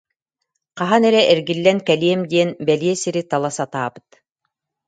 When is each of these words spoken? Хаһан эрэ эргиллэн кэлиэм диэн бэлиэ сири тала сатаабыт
Хаһан 0.79 1.03
эрэ 1.09 1.21
эргиллэн 1.31 1.79
кэлиэм 1.87 2.21
диэн 2.31 2.49
бэлиэ 2.67 2.93
сири 3.01 3.21
тала 3.29 3.49
сатаабыт 3.57 4.07